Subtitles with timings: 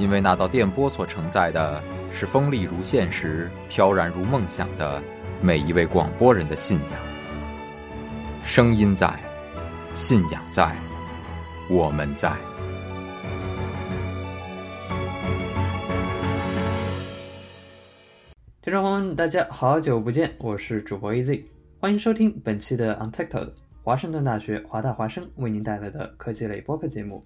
[0.00, 5.00] 因为那道电波所承载的是锋利如现实、飘然如梦想的
[5.42, 6.92] 每一位广播人的信仰。
[8.42, 9.12] 声音在，
[9.92, 10.74] 信仰在，
[11.68, 12.32] 我们在。
[18.62, 21.42] 听众朋友们，大家好久不见，我是主播 EZ，
[21.78, 23.50] 欢迎收听本期的 Untitled
[23.84, 27.22] 华盛顿大学华大华生为您带来的科技类播客节目。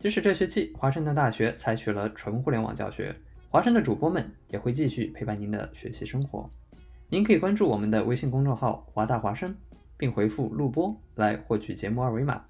[0.00, 3.14] 即使这学期华盛顿大学采取了纯互联网教学，
[3.50, 6.48] 华生的主播们也会继续陪伴您的学习生活。
[7.10, 9.54] 您可以关注我们的微信公众号“华大华生”，
[9.98, 12.42] 并回复“录播”来获取节目二维码，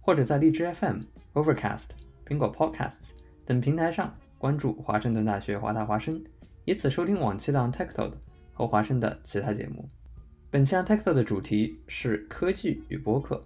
[0.00, 1.00] 或者在荔枝 FM、
[1.32, 1.88] Overcast、
[2.24, 3.10] 苹果 Podcasts
[3.44, 6.22] 等平台上关注华盛顿大学华大华生，
[6.64, 8.12] 以此收听往期的 Untected
[8.52, 9.88] 和华生的其他节目。
[10.48, 13.42] 本期 Untected 的主题是科技与播客。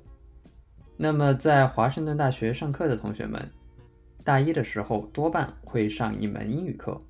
[1.00, 3.48] 那么，在华盛顿大学上课的同学们，
[4.24, 7.00] 大一的时候多半会上一门英语课，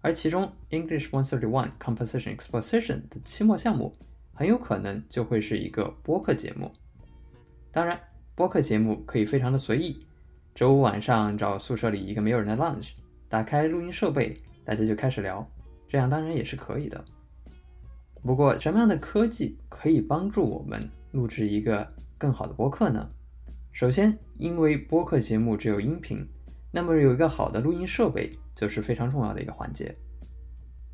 [0.00, 3.94] 而其中 English One Thirty One Composition Exposition 的期末项目
[4.34, 6.72] 很有可能就会是一个播客节目。
[7.70, 8.00] 当然，
[8.34, 10.04] 播客节目可以非常的随意，
[10.52, 12.94] 周五晚上找宿舍里一个没有人的 lounge，
[13.28, 15.48] 打开录音设备，大家就开始聊，
[15.88, 17.04] 这样当然也是可以的。
[18.24, 21.86] 不过，什么样的科技可以帮助我们录制一个
[22.18, 23.08] 更好的播客呢？
[23.72, 26.26] 首先，因为播客节目只有音频，
[26.72, 29.94] 那么有一个好的录音设备就是非常重要的一个环节。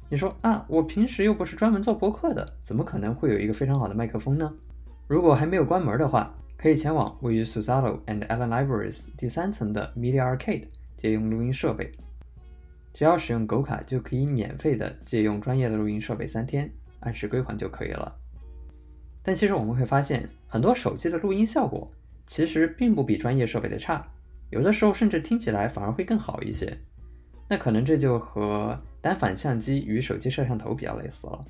[0.08, 4.52] 你说啊，我平时又不是专门做播客的，怎么可能会有一个非常好的麦克风呢？
[5.08, 11.90] 如果还没有关门的话，可以前往位于 Susalo and Allen Libraries 第三层的 Media Arcade 借用录音设备。
[12.92, 16.70] 只要使用狗卡，就可以免费的借用专业的录音设备三天，
[17.00, 18.14] 按时归还就可以了。
[19.22, 21.90] 但其实我们会发现，很多手机的录音效果。
[22.26, 24.06] 其实并不比专业设备的差，
[24.50, 26.76] 有的时候甚至听起来反而会更好一些。
[27.48, 31.44] 那可能这就和单反相机与手机摄像头比较类似了。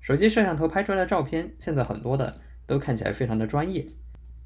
[0.00, 2.34] 手机摄像头拍出来的照片，现在很多的
[2.66, 3.86] 都看起来非常的专业。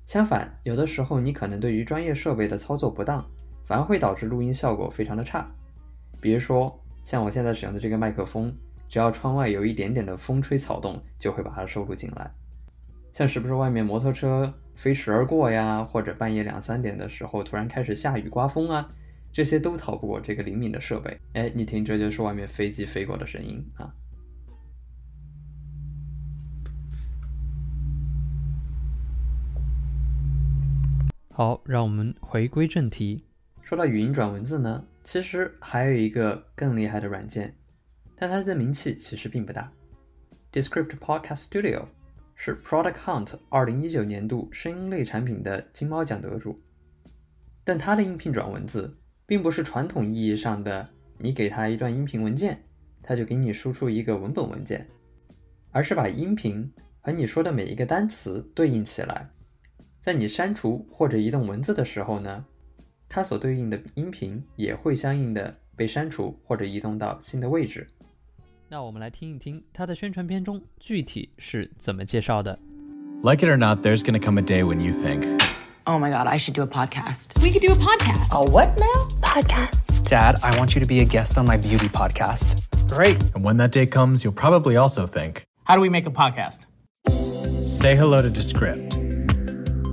[0.07, 3.25] 相反，有的时候你可能对于专业设备的操作不当，
[3.65, 5.49] 反而会导致录音效果非常的差。
[6.21, 8.53] 比如说像我现在使用的这个麦克风，
[8.89, 12.29] 只要窗外有一点点的风吹草动，就会把它收录进来。
[13.13, 14.53] 像是不是外面摩托车？
[14.75, 18.89] 飞驰而过呀，或者半夜两三点的时候突然开始下雨刮风啊，
[19.33, 21.19] 这些都逃不过这个灵敏的设备。
[21.35, 23.95] 哎，你听，这就是外面飞机飞过的声音啊。
[31.33, 33.25] 好，让我们回归正题。
[33.63, 37.55] 说到语音转文字呢，其实还有一个更厉害的软件，
[38.17, 39.73] 但它的名气其实并不大
[40.53, 41.85] ，Descript Podcast Studio。
[42.43, 46.59] 是 Product Hunt 二零一九年度声音类产品的金猫奖得主，
[47.63, 48.97] 但它的音频转文字
[49.27, 52.65] 并不是传统意义上的你给它一段音频文件，
[53.03, 54.89] 它就给你输出一个文本文件，
[55.71, 59.29] 而是把音频和你说的每一个单词对应起来，
[60.01, 62.47] 在你删除或者移动文字的时候呢，
[63.07, 67.87] 它所对应的音频也会相应的被删除或者移动到新的位置。
[68.70, 72.58] 那我们来听一听它的宣传片中具体是怎么介绍的。
[73.24, 75.24] Like it or not, there's gonna come a day when you think,
[75.86, 77.42] Oh my god, I should do a podcast.
[77.42, 78.32] We could do a podcast.
[78.32, 79.08] A what now?
[79.22, 80.04] Podcast.
[80.10, 82.64] Dad, I want you to be a guest on my beauty podcast.
[82.90, 83.24] Great.
[83.36, 86.66] And when that day comes, you'll probably also think, How do we make a podcast?
[87.70, 88.98] Say hello to Descript.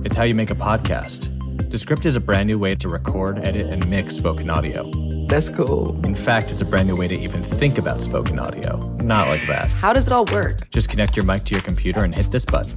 [0.05, 1.29] It's how you make a podcast.
[1.69, 4.91] Descript is a brand new way to record, edit, and mix spoken audio.
[5.28, 5.94] That's cool.
[6.06, 8.78] In fact, it's a brand new way to even think about spoken audio.
[9.02, 9.66] Not like that.
[9.72, 10.70] How does it all work?
[10.70, 12.74] Just connect your mic to your computer and hit this button.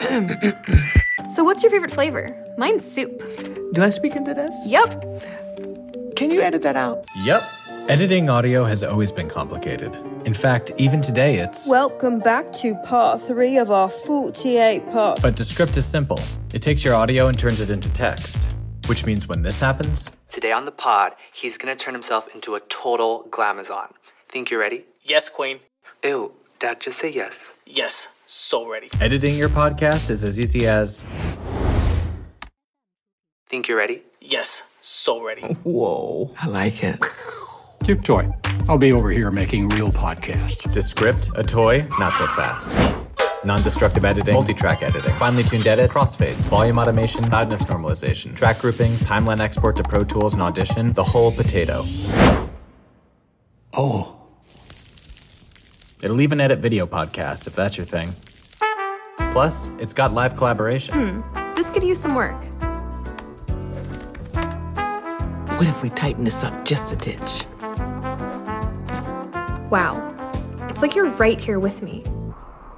[1.32, 2.34] so, what's your favorite flavor?
[2.58, 3.22] Mine's soup.
[3.72, 4.52] Do I speak into this?
[4.66, 5.00] Yep.
[6.16, 7.06] Can you edit that out?
[7.22, 7.44] Yep.
[7.88, 9.94] Editing audio has always been complicated.
[10.24, 11.68] In fact, even today it's.
[11.68, 15.22] Welcome back to part three of our 48 parts.
[15.22, 16.18] But Descript is simple
[16.52, 18.58] it takes your audio and turns it into text.
[18.88, 20.10] Which means when this happens.
[20.28, 23.92] Today on the pod, he's gonna turn himself into a total glamazon.
[24.28, 24.84] Think you're ready?
[25.02, 25.60] Yes, Queen.
[26.04, 27.54] Ew, Dad, just say yes.
[27.64, 28.90] Yes, so ready.
[29.00, 31.06] Editing your podcast is as easy as.
[33.48, 34.02] Think you're ready?
[34.20, 35.42] Yes, so ready.
[35.62, 36.34] Whoa.
[36.40, 37.00] I like it.
[37.84, 38.28] Cute toy.
[38.68, 40.70] I'll be over here making real podcasts.
[40.72, 42.74] Descript, a toy, not so fast.
[43.46, 48.58] Non destructive editing, multi track editing, finely tuned edits, crossfades, volume automation, loudness normalization, track
[48.58, 51.82] groupings, timeline export to Pro Tools and Audition, the whole potato.
[53.72, 54.20] Oh.
[56.02, 58.16] It'll even edit video podcasts if that's your thing.
[59.30, 61.22] Plus, it's got live collaboration.
[61.22, 62.42] Hmm, this could use some work.
[65.56, 67.46] What if we tighten this up just a titch?
[69.70, 70.02] Wow.
[70.68, 72.02] It's like you're right here with me.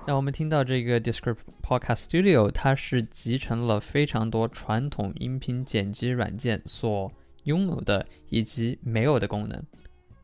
[0.08, 7.12] 那我们听到这个 Descript Podcast Studio，它是集成了非常多传统音频剪辑软件所
[7.44, 9.62] 拥有的以及没有的功能。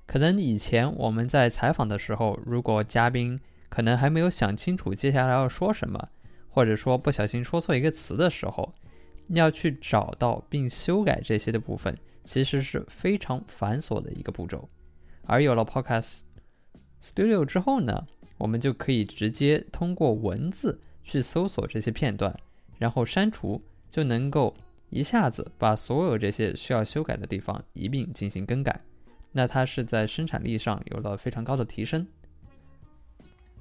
[0.06, 3.38] 可能以前我们在采访的时候，如果嘉宾
[3.68, 6.08] 可能还没有想清楚接下来要说什么，
[6.48, 8.74] 或者说不小心说错一个词的时候，
[9.28, 11.94] 要去找到并修改这些的部分，
[12.24, 14.66] 其实是非常繁琐的一个步骤。
[15.26, 16.20] 而有了 Podcast
[17.02, 18.06] Studio 之后呢，
[18.38, 22.36] 我们就可以直接通过文字去搜索这些片段，
[22.78, 24.54] 然后删除，就能够
[24.90, 28.80] 一下子把所有这些需要修改的地方一并进行更改。
[29.32, 32.06] 那它是在生产力上有了非常高的提升。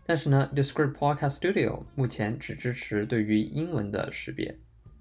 [0.05, 4.55] 但是呢，Descript Podcast Studio 目前只支持对于英文的识别，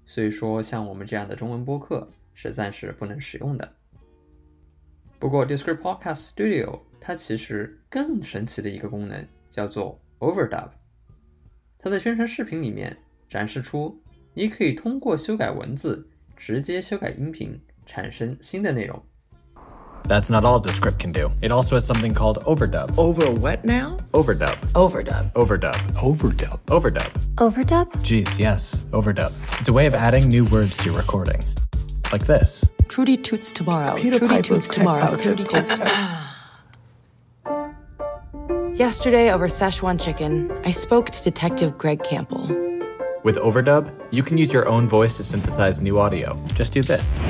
[0.05, 3.69] 所以说像我们这样的中文播客是暂时不能使用的。
[5.19, 10.70] 不过，Descript Podcast Studio 它其实更神奇的一个功能叫做 Overdub。
[11.78, 12.96] 它在宣传视频里面
[13.28, 14.00] 展示出，
[14.34, 19.02] 你可以通过修改文字直接修改音频，产生新的内容。
[20.04, 21.30] That's not all Descript can do.
[21.42, 22.96] It also has something called overdub.
[22.96, 23.98] Over what now?
[24.12, 24.56] Overdub.
[24.72, 25.30] Overdub.
[25.34, 25.76] Overdub.
[25.96, 26.58] Overdub.
[26.66, 27.10] Overdub.
[27.36, 28.02] Overdub?
[28.02, 29.32] Geez, yes, overdub.
[29.60, 31.40] It's a way of adding new words to your recording.
[32.10, 32.64] Like this.
[32.88, 33.96] Trudy toots tomorrow.
[33.96, 35.02] Peter Trudy Piper toots peck tomorrow.
[35.02, 35.72] out Trudy your toots.
[38.74, 42.46] Yesterday over Szechuan chicken, I spoke to Detective Greg Campbell.
[43.24, 46.38] With overdub, you can use your own voice to synthesize new audio.
[46.54, 47.20] Just do this.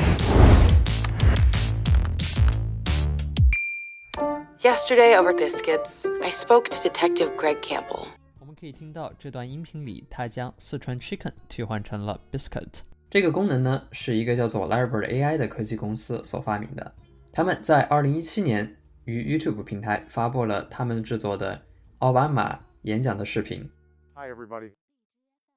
[4.61, 8.07] Yesterday over biscuits, I spoke to Detective Greg Campbell.
[8.41, 12.83] 我们可以听到这段音频里，它将四川 chicken 替换成了 biscuit。
[13.11, 16.93] 这个功能呢，是一个叫做 Lyrebird AI 的科技公司所发明的。
[17.33, 21.63] 他们在2017年 于 YouTube 平台发布了他们制作的
[21.99, 23.71] 奥巴马演讲的视频。
[24.15, 24.73] Hi, everybody.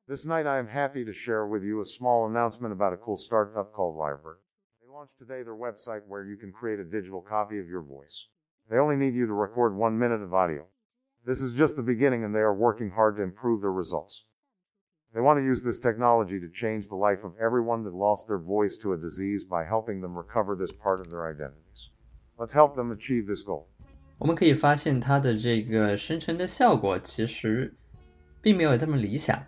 [0.07, 3.17] This night I am happy to share with you a small announcement about a cool
[3.17, 4.38] startup called Lyrebird.
[4.81, 8.27] They launched today their website where you can create a digital copy of your voice.
[8.69, 10.65] They only need you to record one minute of audio.
[11.25, 14.23] This is just the beginning and they are working hard to improve their results.
[15.13, 18.39] They want to use this technology to change the life of everyone that lost their
[18.39, 21.89] voice to a disease by helping them recover this part of their identities.
[22.38, 23.65] Let's help them achieve this goal.
[24.17, 27.74] 我们可以发现它的这个生成的效果其实
[28.41, 29.43] 并没有这么理想。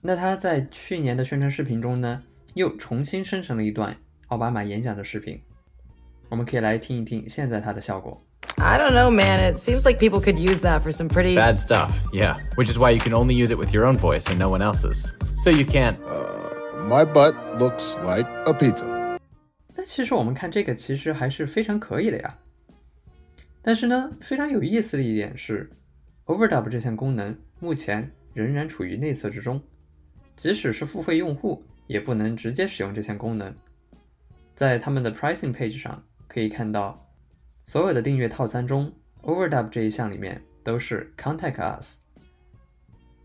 [0.00, 2.22] 那它在去年的宣传视频中呢，
[2.54, 3.96] 又重新生成了一段
[4.28, 5.40] 奥巴马演讲的视频。
[6.28, 8.20] 我们可以来听一听现在它的效果。
[8.56, 9.40] I don't know, man.
[9.40, 11.34] It seems like people could use that for some pretty.
[11.34, 12.36] Bad stuff, yeah.
[12.56, 14.62] Which is why you can only use it with your own voice and no one
[14.62, 15.12] else's.
[15.36, 15.98] So you can't.
[16.88, 18.97] My butt looks like a pizza.
[19.79, 22.37] 那其实我们看这个其实还是非常可以的呀。
[23.61, 25.69] 但是呢，非常有意思的一点是
[26.25, 29.61] ，Overdub 这项功能目前仍然处于内测之中，
[30.35, 33.55] 即使是付费用户也不能直接使用这项功能。
[34.53, 37.09] 在他们的 pricing page 上可以看到，
[37.63, 41.99] 所有的订阅套餐中，Overdub 这一项里面都是 Contact Us。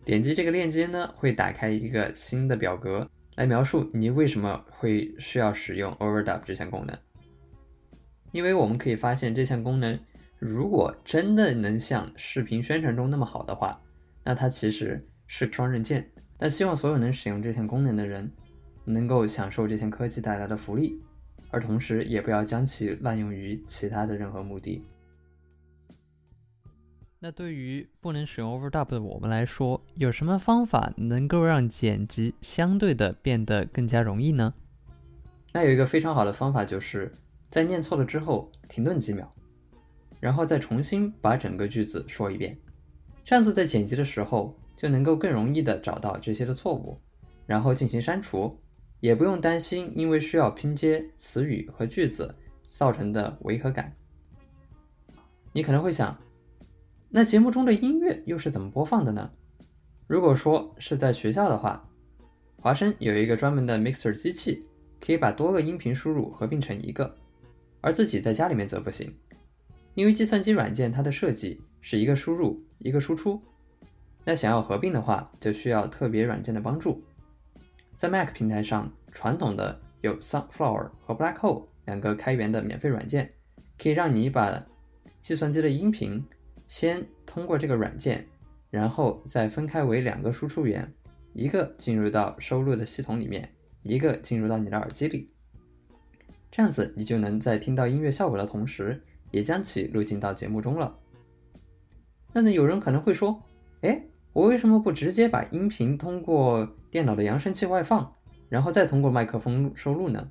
[0.04, 6.96] 点击这个链接呢，会打开一个新的表格，来描述你为什么会需要使用 Overdub 这项功能。
[8.32, 9.98] 因为我们可以发现，这项功能
[10.38, 13.80] 如果真的能像视频宣传中那么好的话，
[14.24, 16.10] 那它其实是双刃剑。
[16.36, 18.30] 但希望所有能使用这项功能的人，
[18.84, 21.00] 能够享受这项科技带来的福利，
[21.50, 24.82] 而同时也不要将其滥用于其他的任何目的。
[27.20, 34.52] 那对于不能使用 Overdub 的我们来说，有什么方法能够让剪辑相对的变得更加容易呢？
[35.52, 37.12] 那有一个非常好的方法，就是
[37.48, 39.32] 在念错了之后停顿几秒，
[40.18, 42.58] 然后再重新把整个句子说一遍。
[43.24, 46.98] 这样子在剪辑的时候就能够更容易的找到这些的错误，
[47.46, 48.58] 然后进行删除，
[48.98, 52.34] 也不用担心因为需要拼接词语和句子
[52.66, 53.94] 造成的违和感。
[55.52, 56.18] 你可能会想，
[57.10, 59.30] 那节目中的音乐又是怎么播放的呢？
[60.06, 61.82] 如果说是在学校的话，
[62.56, 64.66] 华生有一个专门的 mixer 机器，
[65.00, 67.16] 可以把多个音频输入合并成一个，
[67.80, 69.14] 而自己在家里面则不行，
[69.94, 73.40] 因为计算机软件它的设计是一个输入一个输出，
[74.24, 77.02] 那想要合并的话，就需要特别软件的帮助。
[77.96, 83.32] 在 Mac 平台上，传统的有 Sunflower 和 Blackhole 两个开源的免费软件，
[83.78, 84.62] 可以让你把
[85.20, 86.22] 计算机的音频
[86.66, 88.26] 先通过这个软件，
[88.74, 90.92] 然后再分开为两个输出源，
[91.32, 93.48] 一个进入到收录的系统里面，
[93.84, 95.30] 一个进入到你的耳机里。
[96.50, 99.00] 这样子，你就能在听到音乐效果的同时，
[99.30, 100.98] 也将其录进到节目中了。
[102.32, 103.40] 那么有人可能会说，
[103.82, 108.12] 哎，我为什么不直接把音频通过电脑的扬声器外放，
[108.48, 110.28] 然后再通过麦克风收录呢？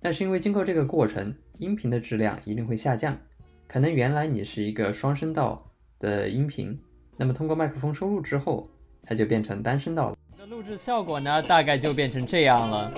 [0.00, 3.18] 那是因为经过这个过程，音频的质量一定会下降。
[3.66, 6.80] 可能原来你是一个双声道的音频，
[7.20, 8.66] 那么通过麦克风收录之后，
[9.02, 10.16] 它就变成单声道了。
[10.38, 12.90] 那录制效果呢，大概就变成这样了。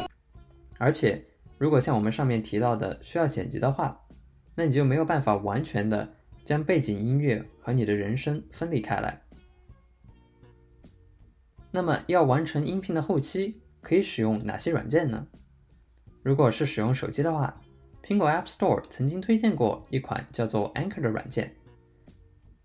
[0.78, 1.20] 而且，
[1.58, 4.00] 如果像我们上面提到的需要剪辑的话，
[4.54, 6.08] 那你就没有办法完全的
[6.44, 9.20] 将背景音乐和你的人声分离开来。
[11.72, 15.26] 那么，要完成音频的后期，可以使用哪些软件呢？
[16.22, 17.60] 如果是使用手机的话，
[18.04, 21.56] 苹果 App Store 曾经推荐过一款叫做 Anchor 的软件，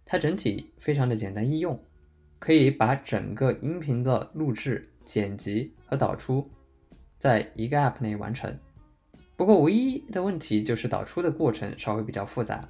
[0.08, 1.78] 它整体非常的简单易用，
[2.40, 6.50] 可以把整个音频的录制、剪辑和导出
[7.20, 8.58] 在一个 App 内完成。
[9.36, 12.68] 不过唯一的问题就是导出的过程稍微比较复杂。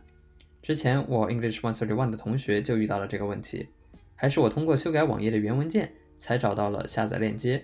[0.61, 3.69] 之前我 English One Thirty One 的同学就遇到了这个问题，
[4.15, 7.63] 还是我通过修改网页的原文件才找到了下载链接。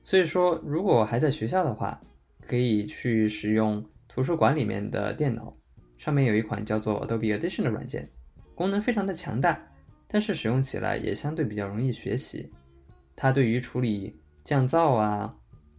[0.00, 2.00] 所以说，如果还在学校的话，
[2.48, 3.84] 可以去使用。
[4.14, 5.56] 图书馆里面的电脑
[5.96, 8.10] 上面有一款叫做 Adobe Audition 的软件，
[8.54, 9.58] 功能非常的强大，
[10.06, 12.50] 但是使用起来也相对比较容易学习。
[13.14, 15.34] 它对于处理降噪啊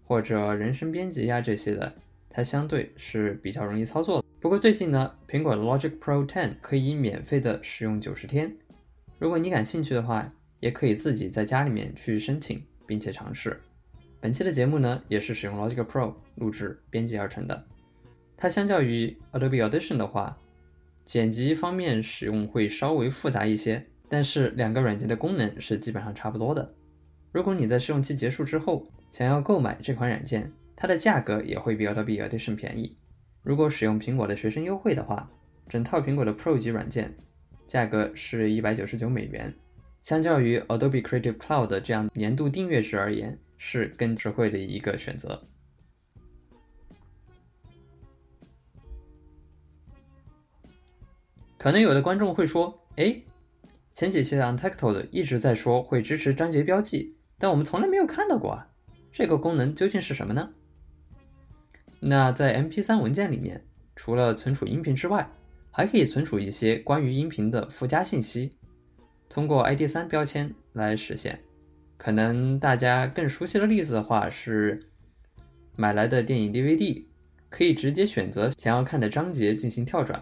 [0.05, 1.93] 或者人声编辑呀这些的，
[2.29, 4.27] 它相对是比较容易操作的。
[4.39, 8.53] 不过最近呢，苹果的 Logic Pro 10可以免费的使用九十天。
[9.17, 13.59] 如果你感兴趣的话，也可以自己在家里面去申请并且尝试。
[14.19, 17.65] 本期的节目呢，也是使用 Logic Pro 录制编辑而成的。
[18.35, 20.37] 它相较于 Adobe Audition 的话，
[21.05, 26.73] 剪辑方面使用会稍微复杂一些，但是两个软件的功能是基本上差不多的。
[27.31, 32.95] 如果你在试用期结束之后想要购买这款软件，它的价格也会比 Adobe Audition 便宜。
[33.41, 35.29] 如果使用苹果的学生优惠的话，
[35.67, 37.13] 整套苹果的 Pro 级软件
[37.67, 39.53] 价格是一百九十九美元，
[40.01, 45.47] 相较于 Adobe Creative Cloud 这样年度订阅制而言，是更实惠的一个选择。
[51.63, 53.21] 可能有的观众会说：“哎，
[53.93, 58.67] 前几期的 Untitled 一直在说会支持章节标记，但我们从来没有看到过啊，
[59.13, 60.49] 这个功能究竟是什么呢？”
[62.01, 63.63] 那在 MP3 文件里面，
[63.95, 65.31] 除了存储音频之外，
[65.71, 68.57] 还可以存储一些关于音频的附加信息，
[69.29, 71.39] 通过 ID3 标签来实现。
[71.95, 74.89] 可能大家更熟悉的例子的话是
[75.77, 77.05] 买来的电影 DVD，
[77.49, 80.21] 可以直接选择想要看的章节进行跳转。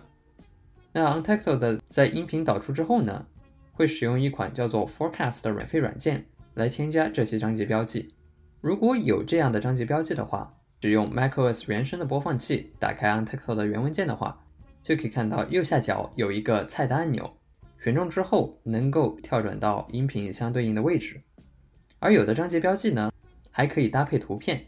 [0.94, 3.26] 那 Untitled 在音频导出之后呢，
[3.72, 8.14] 会使用一款叫做 Forecast 的免费软件来添加这些章节标记。
[8.60, 14.44] 如果有这样的章节标记的话，使用 macOS 原生的播放器打开 Untitled 的原文件的话，
[14.82, 17.38] 就可以看到右下角有一个菜单按钮，
[17.80, 21.22] 选中之后能够跳转到音频相对应的位置。
[22.00, 23.12] 而有的章节标记呢，
[23.50, 24.66] 还可以搭配图片，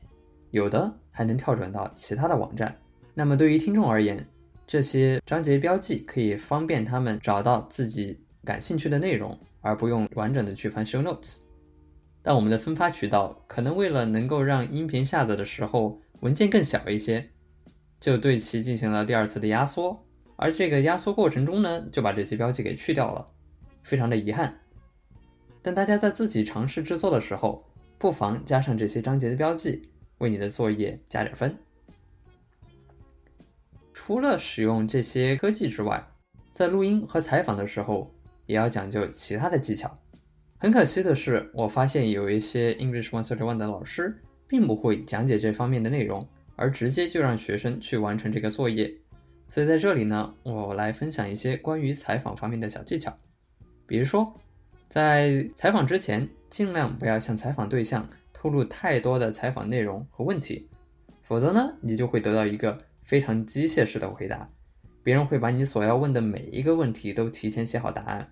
[0.51, 2.77] 有的还能跳转到其他的网站。
[3.13, 4.25] 那么对于听众而言，
[4.65, 11.37] 这些章节标记可以方便他们找到自己感兴趣的内容，而不用完整的去翻 show notes。
[12.21, 17.29] 但我们的分发渠道可能为了能够让音频下载的时候文件更小一些，
[17.99, 20.05] 就对其进行了第二次的压缩。
[20.37, 23.27] 而这个压缩过程中呢，就把这些标记给去掉了，
[23.83, 24.57] 非常的遗憾。
[25.61, 27.63] 但大家在自己尝试制作的时候，
[27.97, 31.57] 不妨加上这些章节的标记，为你的作业加点分。
[33.93, 36.05] 除了使用这些科技之外，
[36.51, 38.11] 在录音和采访的时候，
[38.45, 39.93] 也要讲究其他的技巧。
[40.57, 48.91] 很可惜的是，我发现有一些 English One Thirty One 的老师并不会讲解这方面的内容，而直接就让学生去完成这个作业。
[49.49, 53.15] 所以在这里呢，我来分享一些关于采访方面的小技巧，
[53.85, 54.33] 比如说，
[54.87, 60.67] 在采访之前，尽量不要向采访对象透露太多的采访内容和问题，
[61.23, 64.49] 否则呢，你就会得到一个非常机械式的回答，
[65.03, 68.27] 别人会把你所要问的每一个问题都提前写好答案，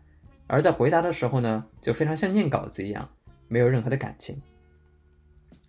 [0.48, 3.10] 而在回答的时候呢，就非常像念稿子一样，
[3.48, 4.42] 没有任何的感情。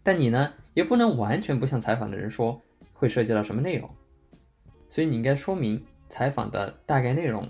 [0.03, 2.61] 但你呢，也不能完全不向采访的人说
[2.93, 3.89] 会涉及到什么内容。
[4.89, 7.49] 所以你应该说明采访的大概内容，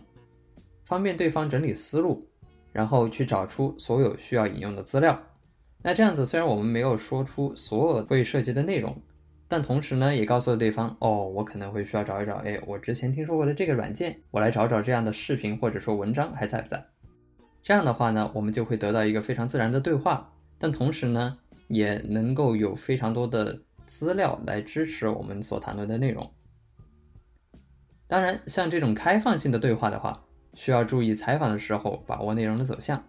[0.84, 2.28] 方便对方整理思路，
[2.72, 5.20] 然后去找出所有需要引用的资料。
[5.82, 8.96] 那这样子，虽然我们没有说出所有会涉及的内容，
[9.52, 16.82] 但同时呢，也告诉了对方，哦，我可能会需要找一找，哎，我之前听说过的这个软件，我来找找这样的视频或者说文章还在不在。
[17.62, 21.36] 这样的话呢，我们就会得到一个非常自然的对话，但同时呢，
[21.68, 26.32] 也能够有非常多的资料来支持我们所谈论的内容。
[28.06, 33.04] 当然，像这种开放性的对话的话，需要注意采访的时候把握内容的走向，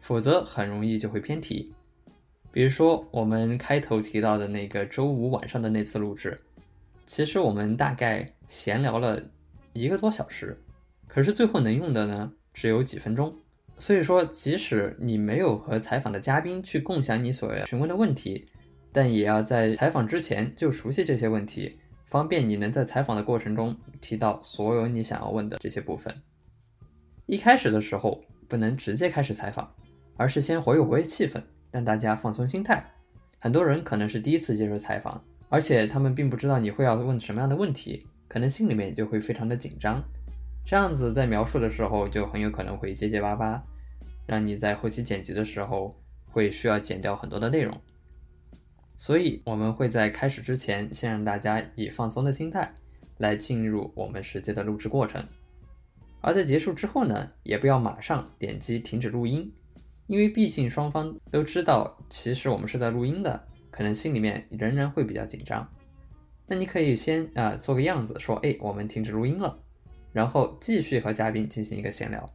[0.00, 1.74] 否则很容易就会偏题。
[2.54, 6.40] 比如说我们开头提到的那个周五晚上的那次录制，
[7.04, 9.20] 其实我们大概闲聊了
[9.72, 10.56] 一个多小时，
[11.08, 13.34] 可是最后能用的呢只有几分钟。
[13.76, 18.46] 所以说，即使你没有和采访的嘉宾去共享你所要询问的问题，
[18.92, 21.80] 但也要在采访之前就熟悉这些问题。
[22.04, 26.14] 方便你能在采访的过程中提到所有你想要问的这些部分。
[27.26, 29.74] 一开始的时候不能直接开始采访，
[30.16, 31.42] 而是先活跃活跃气氛，
[31.74, 32.84] 让大家放松心态。
[33.40, 40.00] 很多人可能是第一次接受采访，而且他们并不知道你会要问什么样的问题，可能心里面就会非常的紧张。
[40.64, 43.60] 这样子在描述的时候就很有可能会结结巴巴，
[44.24, 45.92] 让你在后期剪辑的时候
[46.30, 47.76] 会需要剪掉很多的内容。
[48.96, 52.72] 所以，我们会在开始之前，先让大家以放松的心态
[53.18, 55.26] 来进入我们实际的录制过程。
[56.20, 59.52] 而在结束之后呢，也不要马上点击停止录音，
[60.06, 65.66] 因为毕竟双方都知道，其实我们是在录音的，可能心里面仍然会比较紧张。
[66.46, 69.58] 那你可以先啊做个样子，说，哎，我们停止录音了，
[70.12, 72.28] 然后继续和嘉宾进行一个闲聊。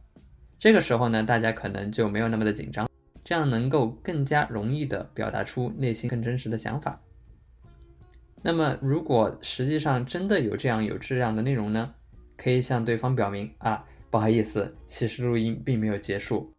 [0.58, 2.88] 这个时候呢，大家可能就没有那么的紧张。
[3.22, 7.00] 这样能够更加容易的表达出内心更真实的想法。
[8.42, 11.94] 那么，如果实际上真的有这样有质量的内容呢？
[12.36, 16.50] 可以向对方表明啊，不好意思，其实录音并没有结束。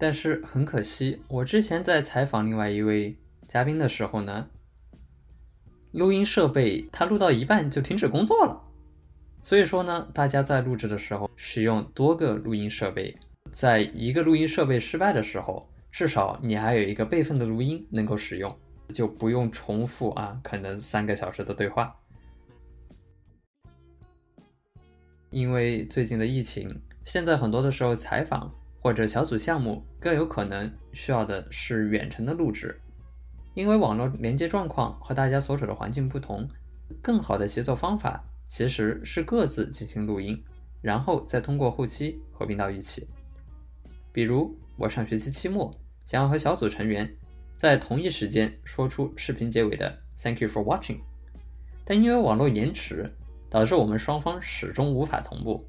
[0.00, 4.48] 但是很可惜，我之前在采访另外一位嘉宾的时候呢，
[5.92, 8.58] 录音设备它录到一半就停止工作了。
[9.42, 13.14] 所以说呢，大家在录制的时候使用多个录音设备。
[13.52, 18.56] 在一个录音设备失败的时候，至少你还有一个备份的录音能够使用，
[18.94, 21.94] 就不用重复啊，可能三个小时的对话。
[25.30, 32.80] 因为最近的疫情，现在很多的时候采访或者小组项目更有可能需要的是远程的录制，
[33.54, 36.48] 因为网络连接状况和大家所处的环境不同，
[37.02, 40.42] 更好的协作方法其实是各自进行录音，
[40.80, 43.06] 然后再通过后期合并到一起。
[44.12, 45.72] 比如，我上学期期末
[46.06, 47.08] 想要和小组成员
[47.54, 51.00] 在同一时间说出视频结尾的 “Thank you for watching”，
[51.84, 53.14] 但因为网络延迟，
[53.50, 55.68] 导致我们双方始终无法同步，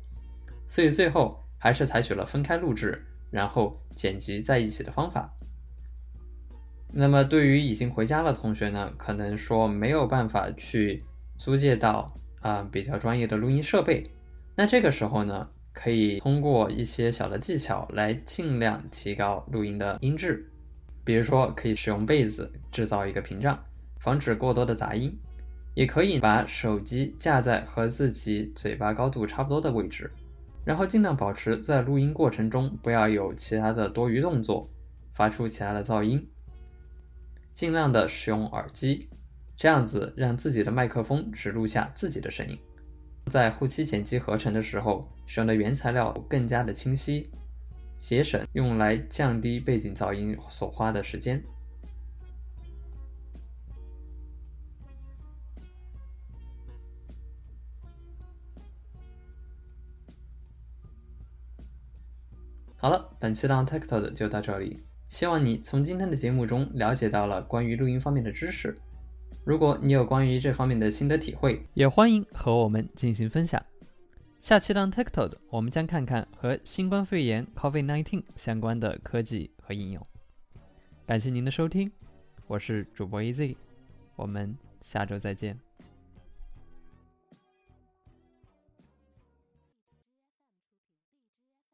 [0.66, 5.32] 所以最后还是采取了分开录制，然后剪辑在一起的方法。
[6.92, 11.06] 那么，对于已经回家的同学呢，可能说没有办法去
[11.38, 14.10] 租借到啊比较专业的录音设备，
[14.56, 15.48] 那这个时候呢？
[15.74, 20.46] 可以通过一些小的技巧来尽量提高录音的音质，
[21.06, 23.58] 比如说可以使用被子制造一个屏障，
[23.98, 25.10] 防止过多的杂音；
[25.74, 30.12] 也可以把手机架在和自己嘴巴高度差不多的位置，
[30.64, 34.70] 然后尽量保持在录音过程中不要有其他的多余动作，
[35.14, 36.28] 发出其他的噪音。
[37.52, 39.10] 尽量的使用耳机，
[39.56, 42.58] 这样子让自己的麦克风只录下自己的声音。
[43.28, 47.30] 在后期剪辑合成的时候，使用的原材料更加的清晰，
[47.98, 51.44] 节省用来降低背景噪音所花的时间。
[62.82, 68.76] 好了，本期的 Untected 就到这里，希望你从今天的节目中了解到了关于录音方面的知识。
[69.46, 73.64] 如果你有关于这方面的心得体会，也欢迎和我们进行分享。
[74.40, 80.04] 下期的 TikTok，我们将看看和新冠肺炎 （COVID-19） 相关的科技和应用。
[81.06, 81.92] 感谢您的收听，
[82.48, 83.56] 我是主播 EZ，
[84.16, 85.56] 我们下周再见。